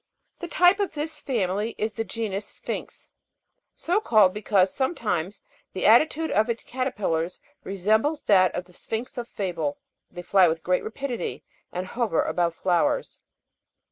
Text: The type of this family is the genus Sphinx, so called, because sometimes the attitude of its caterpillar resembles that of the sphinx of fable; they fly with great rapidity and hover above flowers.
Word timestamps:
The 0.39 0.47
type 0.47 0.79
of 0.79 0.95
this 0.95 1.19
family 1.21 1.75
is 1.77 1.93
the 1.93 2.03
genus 2.03 2.47
Sphinx, 2.47 3.11
so 3.75 3.99
called, 4.01 4.33
because 4.33 4.73
sometimes 4.73 5.43
the 5.73 5.85
attitude 5.85 6.31
of 6.31 6.49
its 6.49 6.63
caterpillar 6.63 7.27
resembles 7.63 8.23
that 8.23 8.51
of 8.55 8.65
the 8.65 8.73
sphinx 8.73 9.19
of 9.19 9.27
fable; 9.27 9.77
they 10.09 10.23
fly 10.23 10.47
with 10.47 10.63
great 10.63 10.83
rapidity 10.83 11.43
and 11.71 11.85
hover 11.85 12.23
above 12.23 12.55
flowers. 12.55 13.19